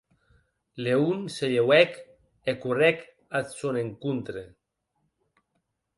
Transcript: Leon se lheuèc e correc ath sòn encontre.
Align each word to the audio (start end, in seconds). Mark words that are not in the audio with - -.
Leon 0.85 1.19
se 1.35 1.45
lheuèc 1.53 1.91
e 2.51 2.53
correc 2.63 2.99
ath 3.37 3.51
sòn 3.59 3.79
encontre. 3.85 4.43